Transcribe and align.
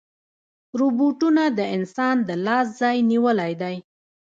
روبوټونه 0.79 1.43
د 1.57 1.59
انسان 1.75 2.15
د 2.27 2.29
لاس 2.45 2.67
ځای 2.79 2.97
نیولی 3.11 3.53
دی. 3.61 3.75